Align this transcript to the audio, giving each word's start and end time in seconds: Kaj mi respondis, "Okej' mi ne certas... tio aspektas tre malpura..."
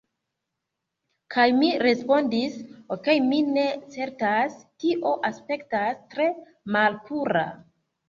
Kaj 1.35 1.45
mi 1.57 1.69
respondis, 1.87 2.57
"Okej' 2.97 3.17
mi 3.29 3.43
ne 3.59 3.67
certas... 3.99 4.59
tio 4.83 5.15
aspektas 5.33 6.05
tre 6.17 6.31
malpura..." 6.77 7.51